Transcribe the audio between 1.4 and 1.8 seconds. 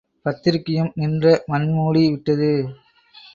மண்